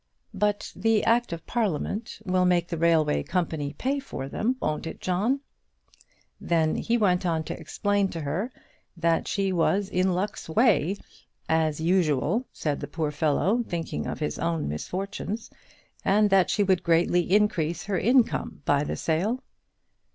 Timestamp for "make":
2.43-2.69